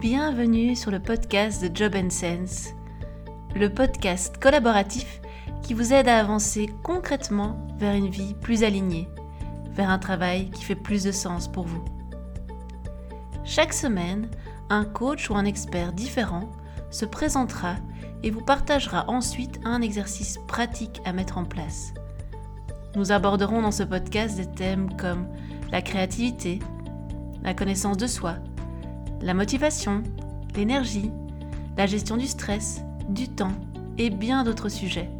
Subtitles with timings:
[0.00, 2.68] Bienvenue sur le podcast de Job Sense,
[3.56, 5.20] le podcast collaboratif
[5.60, 9.08] qui vous aide à avancer concrètement vers une vie plus alignée,
[9.72, 11.84] vers un travail qui fait plus de sens pour vous.
[13.42, 14.30] Chaque semaine,
[14.70, 16.48] un coach ou un expert différent
[16.90, 17.74] se présentera
[18.22, 21.92] et vous partagera ensuite un exercice pratique à mettre en place.
[22.94, 25.26] Nous aborderons dans ce podcast des thèmes comme
[25.72, 26.60] la créativité,
[27.42, 28.36] la connaissance de soi,
[29.20, 30.02] la motivation,
[30.54, 31.10] l'énergie,
[31.76, 33.54] la gestion du stress, du temps
[33.98, 35.10] et bien d'autres sujets.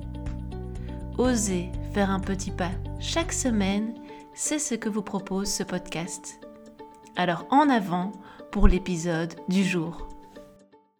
[1.16, 3.94] Osez faire un petit pas chaque semaine,
[4.34, 6.40] c'est ce que vous propose ce podcast.
[7.16, 8.12] Alors en avant
[8.52, 10.08] pour l'épisode du jour.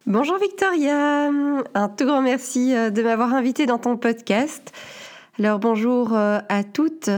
[0.05, 1.29] Bonjour Victoria,
[1.73, 4.71] un tout grand merci euh, de m'avoir invité dans ton podcast.
[5.37, 7.09] Alors bonjour euh, à toutes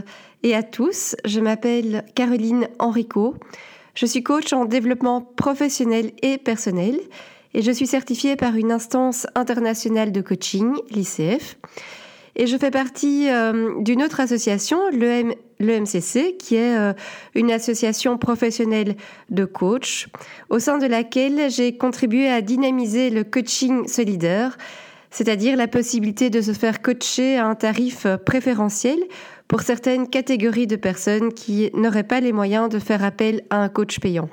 [0.43, 3.35] et à tous, je m'appelle Caroline Henrico.
[3.93, 6.99] Je suis coach en développement professionnel et personnel
[7.53, 11.57] et je suis certifiée par une instance internationale de coaching, l'ICF.
[12.37, 16.93] Et je fais partie euh, d'une autre association, l'EMCC, qui est euh,
[17.35, 18.95] une association professionnelle
[19.29, 20.07] de coach,
[20.49, 24.57] au sein de laquelle j'ai contribué à dynamiser le coaching solidaire,
[25.09, 28.97] c'est-à-dire la possibilité de se faire coacher à un tarif préférentiel
[29.51, 33.67] pour certaines catégories de personnes qui n'auraient pas les moyens de faire appel à un
[33.67, 34.29] coach payant.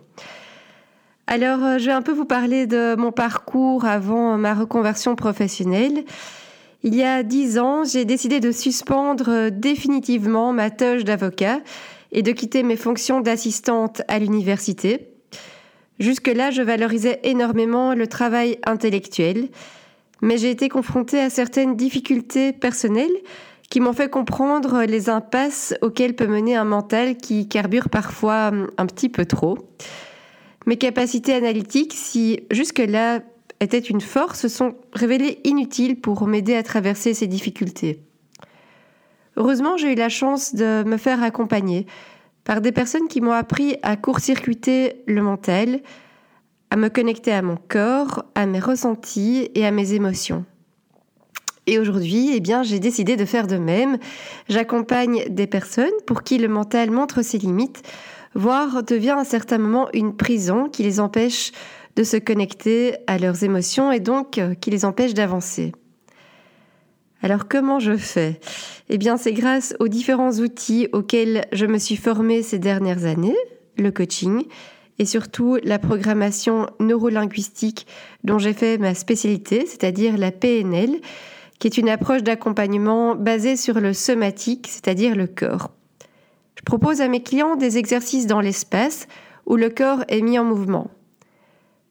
[1.26, 6.04] Alors, euh, je vais un peu vous parler de mon parcours avant ma reconversion professionnelle.
[6.84, 11.62] Il y a dix ans, j'ai décidé de suspendre définitivement ma tâche d'avocat
[12.12, 15.08] et de quitter mes fonctions d'assistante à l'université.
[15.98, 19.48] Jusque-là, je valorisais énormément le travail intellectuel,
[20.22, 23.16] mais j'ai été confrontée à certaines difficultés personnelles
[23.70, 28.86] qui m'ont fait comprendre les impasses auxquelles peut mener un mental qui carbure parfois un
[28.86, 29.58] petit peu trop.
[30.66, 33.20] Mes capacités analytiques, si jusque-là
[33.60, 38.02] étaient une force, se sont révélées inutiles pour m'aider à traverser ces difficultés.
[39.36, 41.86] Heureusement, j'ai eu la chance de me faire accompagner
[42.44, 45.80] par des personnes qui m'ont appris à court-circuiter le mental,
[46.70, 50.44] à me connecter à mon corps, à mes ressentis et à mes émotions.
[51.68, 53.98] Et aujourd'hui, eh bien, j'ai décidé de faire de même.
[54.48, 57.82] J'accompagne des personnes pour qui le mental montre ses limites,
[58.34, 61.52] voire devient à un certain moment une prison qui les empêche
[61.94, 65.72] de se connecter à leurs émotions et donc euh, qui les empêche d'avancer.
[67.20, 68.40] Alors comment je fais?
[68.88, 73.36] Eh bien, c'est grâce aux différents outils auxquels je me suis formée ces dernières années,
[73.76, 74.44] le coaching
[74.98, 77.86] et surtout la programmation neurolinguistique
[78.24, 81.00] dont j'ai fait ma spécialité, c'est-à-dire la PNL,
[81.58, 85.70] qui est une approche d'accompagnement basée sur le somatique, c'est-à-dire le corps.
[86.56, 89.06] Je propose à mes clients des exercices dans l'espace
[89.46, 90.90] où le corps est mis en mouvement.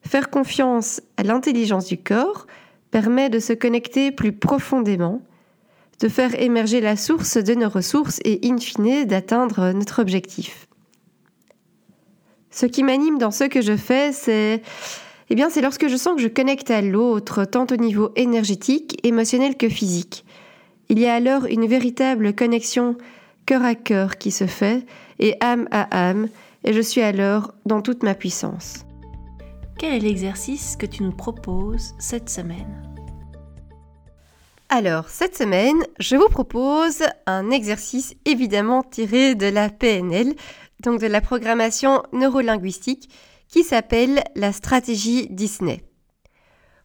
[0.02, 2.48] Faire confiance à l'intelligence du corps
[2.92, 5.22] permet de se connecter plus profondément,
[6.00, 10.68] de faire émerger la source de nos ressources et in fine d'atteindre notre objectif.
[12.52, 14.62] Ce qui m'anime dans ce que je fais, c'est
[15.30, 18.98] eh bien, c'est lorsque je sens que je connecte à l'autre, tant au niveau énergétique,
[19.06, 20.26] émotionnel que physique.
[20.90, 22.96] Il y a alors une véritable connexion
[23.46, 24.86] cœur à cœur qui se fait,
[25.20, 26.28] et âme à âme,
[26.64, 28.86] et je suis alors dans toute ma puissance.
[29.78, 32.84] Quel est l'exercice que tu nous proposes cette semaine?
[34.70, 40.34] Alors, cette semaine, je vous propose un exercice évidemment tiré de la PNL,
[40.82, 43.10] donc de la programmation neurolinguistique,
[43.48, 45.84] qui s'appelle la stratégie Disney.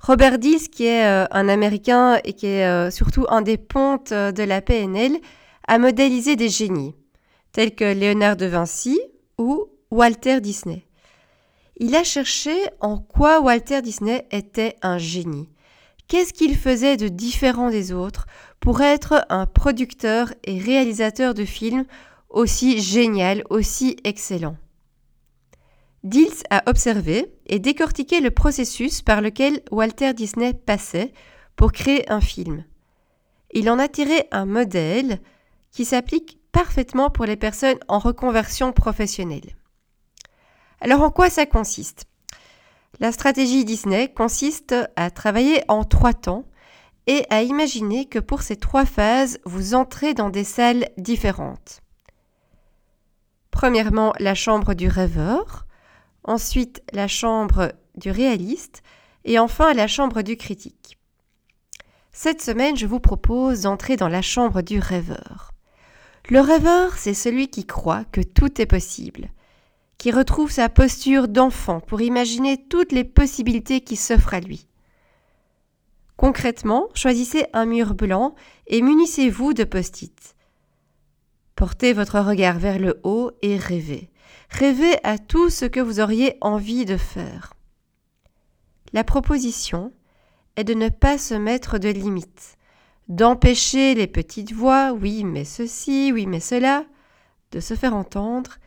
[0.00, 4.10] Robert Dills, qui est euh, un Américain et qui est euh, surtout un des pontes
[4.10, 5.16] euh, de la PNL,
[5.68, 6.94] a modélisé des génies,
[7.52, 9.00] tels que Léonard de Vinci
[9.38, 10.84] ou Walter Disney.
[11.76, 15.48] Il a cherché en quoi Walter Disney était un génie.
[16.08, 18.26] Qu'est-ce qu'il faisait de différent des autres
[18.58, 21.84] pour être un producteur et réalisateur de films
[22.28, 24.56] aussi génial, aussi excellent?
[26.04, 31.12] Dills a observé et décortiqué le processus par lequel Walter Disney passait
[31.54, 32.64] pour créer un film.
[33.52, 35.20] Il en a tiré un modèle
[35.70, 39.56] qui s'applique parfaitement pour les personnes en reconversion professionnelle.
[40.80, 42.06] Alors en quoi ça consiste?
[42.98, 46.44] La stratégie Disney consiste à travailler en trois temps
[47.06, 51.80] et à imaginer que pour ces trois phases, vous entrez dans des salles différentes.
[53.50, 55.66] Premièrement, la chambre du rêveur,
[56.24, 58.82] ensuite la chambre du réaliste
[59.24, 60.98] et enfin la chambre du critique.
[62.12, 65.52] Cette semaine, je vous propose d'entrer dans la chambre du rêveur.
[66.28, 69.30] Le rêveur, c'est celui qui croit que tout est possible,
[69.98, 74.68] qui retrouve sa posture d'enfant pour imaginer toutes les possibilités qui s'offrent à lui.
[76.16, 78.34] Concrètement, choisissez un mur blanc
[78.68, 80.36] et munissez-vous de post-it.
[81.56, 84.11] Portez votre regard vers le haut et rêvez.
[84.50, 87.54] Rêvez à tout ce que vous auriez envie de faire.
[88.92, 89.92] La proposition
[90.56, 92.58] est de ne pas se mettre de limites,
[93.08, 96.84] d'empêcher les petites voix, oui mais ceci, oui mais cela,
[97.52, 98.58] de se faire entendre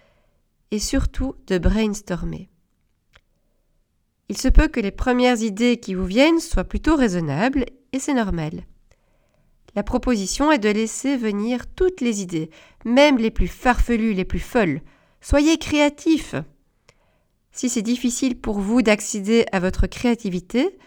[0.72, 2.50] et surtout de brainstormer.
[4.30, 8.16] Il se peut que les premières idées qui vous viennent soient plutôt raisonnables et c'est
[8.16, 8.64] normal.
[9.76, 12.50] La proposition est de laisser venir toutes les idées,
[12.86, 14.82] même les plus farfelues, les plus folles.
[15.28, 16.36] Soyez créatifs.
[17.52, 20.78] Si c'est difficile pour vous d'accéder à votre créativité,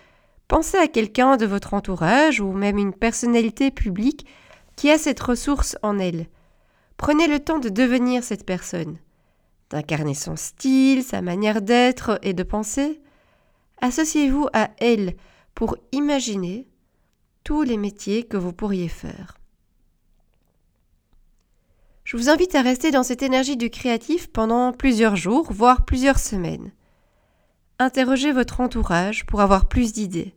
[0.47, 4.27] pensez à quelqu'un de votre entourage ou même une personnalité publique
[4.77, 6.29] qui a cette ressource en elle.
[6.99, 8.99] Prenez le temps de devenir cette personne,
[9.71, 13.01] d'incarner son style, sa manière d'être et de penser.
[13.81, 15.17] Associez-vous à elle
[15.57, 16.69] pour imaginer
[17.43, 19.38] tous les métiers que vous pourriez faire.
[22.09, 26.19] Je vous invite à rester dans cette énergie du créatif pendant plusieurs jours, voire plusieurs
[26.19, 26.73] semaines.
[27.79, 30.35] Interrogez votre entourage pour avoir plus d'idées.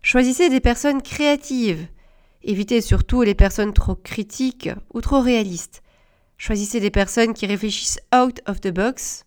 [0.00, 1.86] Choisissez des personnes créatives.
[2.42, 5.82] Évitez surtout les personnes trop critiques ou trop réalistes.
[6.38, 9.26] Choisissez des personnes qui réfléchissent out of the box.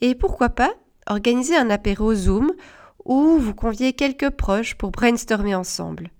[0.00, 0.74] Et pourquoi pas
[1.06, 2.50] organisez un apéro Zoom
[3.04, 6.10] où vous conviez quelques proches pour brainstormer ensemble.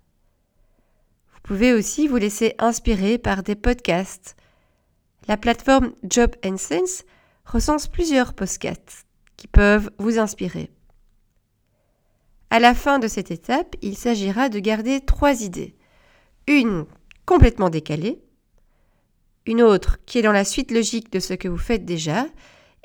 [1.33, 4.37] Vous pouvez aussi vous laisser inspirer par des podcasts.
[5.27, 7.05] La plateforme Job Sense
[7.47, 9.07] recense plusieurs podcasts
[9.37, 10.71] qui peuvent vous inspirer.
[12.51, 15.75] À la fin de cette étape, il s'agira de garder trois idées.
[16.47, 16.85] Une
[17.27, 18.23] complètement décalée,
[19.47, 22.27] une autre qui est dans la suite logique de ce que vous faites déjà,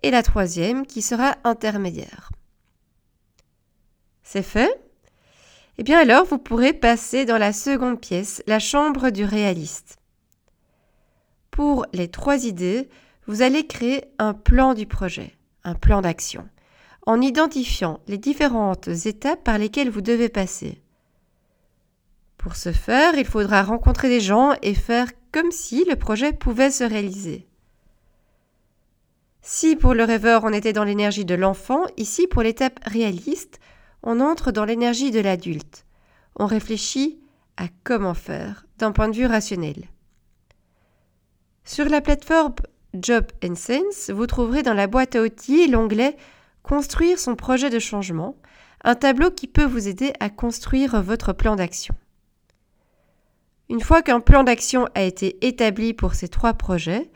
[0.02, 2.32] et la troisième qui sera intermédiaire.
[4.24, 4.82] C'est fait?
[5.78, 9.99] Eh bien alors, vous pourrez passer dans la seconde pièce, la chambre du réaliste.
[11.60, 12.88] Pour les trois idées,
[13.28, 15.36] vous allez créer un plan du projet,
[15.66, 16.48] un plan d'action,
[17.06, 20.82] en identifiant les différentes étapes par lesquelles vous devez passer.
[22.38, 26.72] Pour ce faire, il faudra rencontrer des gens et faire comme si le projet pouvait
[26.72, 27.46] se réaliser.
[29.42, 33.60] Si pour le rêveur on était dans l'énergie de l'enfant, ici pour l'étape réaliste,
[34.02, 35.86] on entre dans l'énergie de l'adulte.
[36.38, 37.20] On réfléchit
[37.58, 39.90] à comment faire d'un point de vue rationnel.
[41.80, 42.56] Sur la plateforme
[42.94, 46.18] Job Sense, vous trouverez dans la boîte à outils l'onglet
[46.62, 48.36] Construire son projet de changement,
[48.84, 51.96] un tableau qui peut vous aider à construire votre plan d'action.
[53.70, 57.10] Une fois qu'un plan d'action a été établi pour ces trois projets,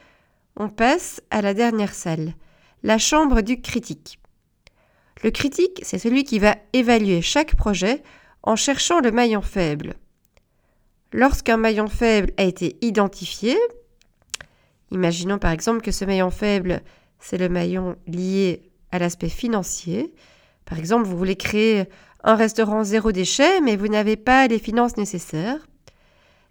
[0.55, 2.33] on passe à la dernière salle,
[2.83, 4.17] la chambre du critique.
[5.25, 8.01] Le critique, c'est celui qui va évaluer chaque projet
[8.43, 9.95] en cherchant le maillon faible.
[11.11, 13.57] Lorsqu'un maillon faible a été identifié,
[14.93, 16.81] imaginons par exemple que ce maillon faible,
[17.19, 20.13] c'est le maillon lié à l'aspect financier.
[20.65, 21.85] Par exemple, vous voulez créer
[22.23, 25.67] un restaurant zéro déchet, mais vous n'avez pas les finances nécessaires.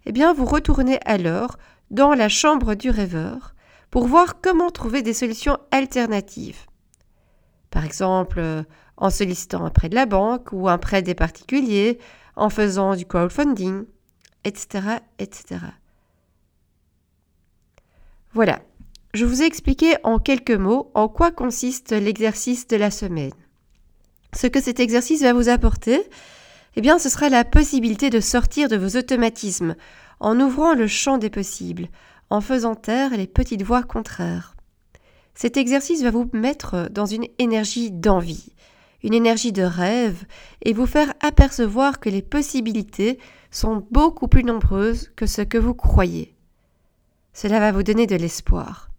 [0.05, 1.57] Eh bien, vous retournez alors
[1.89, 3.55] dans la chambre du rêveur
[3.89, 6.65] pour voir comment trouver des solutions alternatives.
[7.69, 8.43] Par exemple,
[8.97, 11.99] en sollicitant un prêt de la banque ou un prêt des particuliers,
[12.35, 13.85] en faisant du crowdfunding,
[14.43, 15.57] etc., etc.
[18.33, 18.63] Voilà,
[19.13, 23.33] je vous ai expliqué en quelques mots en quoi consiste l'exercice de la semaine.
[24.35, 26.01] Ce que cet exercice va vous apporter,
[26.75, 29.75] eh bien, ce sera la possibilité de sortir de vos automatismes
[30.19, 31.89] en ouvrant le champ des possibles,
[32.31, 34.55] en faisant taire les petites voix contraires.
[35.35, 38.53] Cet exercice va vous mettre dans une énergie d'envie,
[39.03, 40.25] une énergie de rêve,
[40.63, 43.19] et vous faire apercevoir que les possibilités
[43.51, 46.33] sont beaucoup plus nombreuses que ce que vous croyez.
[47.33, 48.89] Cela va vous donner de l'espoir.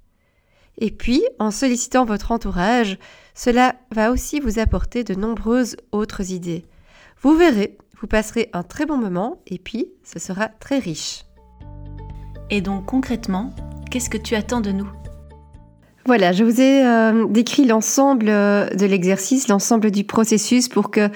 [0.79, 2.99] Et puis, en sollicitant votre entourage,
[3.35, 6.65] cela va aussi vous apporter de nombreuses autres idées.
[7.23, 11.25] Vous verrez, vous passerez un très bon moment et puis ce sera très riche.
[12.51, 13.51] Et donc concrètement,
[13.91, 14.91] qu'est-ce que tu attends de nous?
[16.07, 21.09] Voilà, je vous ai euh, décrit l'ensemble euh, de l'exercice, l'ensemble du processus pour que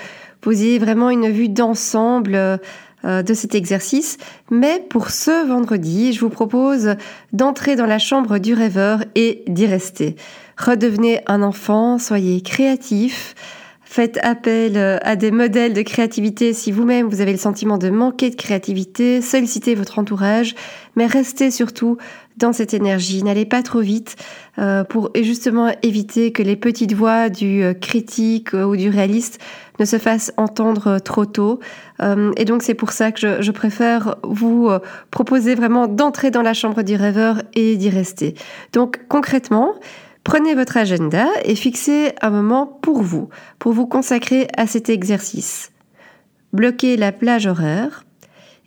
[0.43, 2.57] vous ayez vraiment une vue d'ensemble euh,
[3.05, 4.19] de cet exercice.
[4.50, 6.97] Mais pour ce vendredi, je vous propose
[7.33, 10.17] d'entrer dans la chambre du rêveur et d'y rester.
[10.57, 13.35] Redevenez un enfant, soyez créatif,
[13.90, 17.88] Faites appel euh, à des modèles de créativité si vous-même vous avez le sentiment de
[17.88, 19.23] manquer de créativité.
[19.23, 20.54] Sollicitez votre entourage,
[20.95, 21.97] mais restez surtout
[22.37, 23.23] dans cette énergie.
[23.23, 24.16] N'allez pas trop vite
[24.59, 29.40] euh, pour justement éviter que les petites voix du euh, critique ou du réaliste
[29.80, 31.59] ne se fassent entendre trop tôt.
[32.37, 34.68] et donc c'est pour ça que je, je préfère vous
[35.12, 38.35] proposer vraiment d'entrer dans la chambre du rêveur et d'y rester.
[38.73, 39.75] Donc concrètement,
[40.28, 45.73] Prenez votre agenda et fixez un moment pour vous, pour vous consacrer à cet exercice.
[46.52, 48.04] Bloquez la plage horaire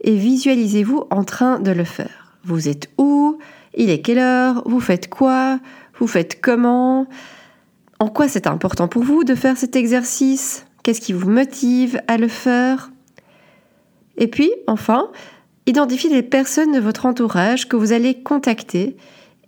[0.04, 2.36] et visualisez-vous en train de le faire.
[2.44, 3.38] Vous êtes où?
[3.76, 4.64] Il est quelle heure?
[4.66, 5.60] Vous faites quoi?
[6.00, 7.06] Vous faites comment?
[8.00, 10.66] En quoi c'est important pour vous de faire cet exercice?
[10.82, 12.90] Qu'est-ce qui vous motive à le faire?
[14.18, 15.12] Et puis, enfin,
[15.68, 18.98] identifiez les personnes de votre entourage que vous allez contacter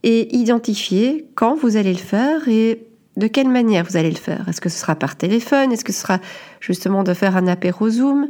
[0.04, 2.84] et identifier quand vous allez le faire et
[3.16, 4.48] de quelle manière vous allez le faire.
[4.50, 5.72] Est-ce que ce sera par téléphone?
[5.72, 6.20] Est-ce que ce sera
[6.60, 8.28] justement de faire un apéro Zoom?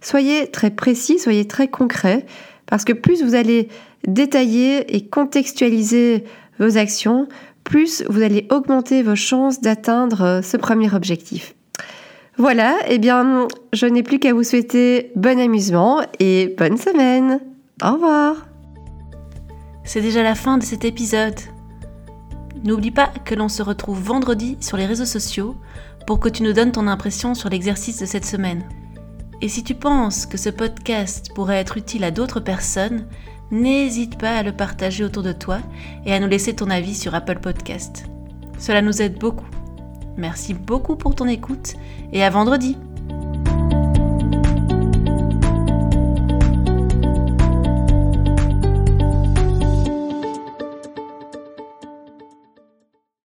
[0.00, 2.26] Soyez très précis, soyez très concret,
[2.66, 3.68] parce que plus vous allez
[4.06, 6.24] détailler et contextualiser
[6.58, 7.26] vos actions,
[7.62, 11.54] plus vous allez augmenter vos chances d'atteindre ce premier objectif.
[12.36, 17.40] Voilà, eh bien, je n'ai plus qu'à vous souhaiter bon amusement et bonne semaine.
[17.82, 18.53] Au revoir
[19.84, 21.38] c'est déjà la fin de cet épisode.
[22.64, 25.56] N'oublie pas que l'on se retrouve vendredi sur les réseaux sociaux
[26.06, 28.64] pour que tu nous donnes ton impression sur l'exercice de cette semaine.
[29.42, 33.06] Et si tu penses que ce podcast pourrait être utile à d'autres personnes,
[33.50, 35.58] n'hésite pas à le partager autour de toi
[36.06, 38.04] et à nous laisser ton avis sur Apple Podcast.
[38.58, 39.46] Cela nous aide beaucoup.
[40.16, 41.74] Merci beaucoup pour ton écoute
[42.12, 42.78] et à vendredi